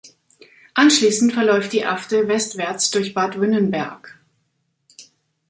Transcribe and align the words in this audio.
Anschließend 0.73 1.31
verläuft 1.31 1.73
die 1.73 1.85
Afte 1.85 2.27
westwärts 2.27 2.89
durch 2.89 3.13
Bad 3.13 3.39
Wünnenberg. 3.39 4.17